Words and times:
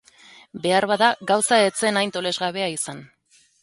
Beharbada 0.63 1.11
gauza 1.33 1.61
ez 1.69 1.71
zen 1.85 2.03
hain 2.03 2.17
tolesgabea 2.19 2.75
izan. 2.79 3.09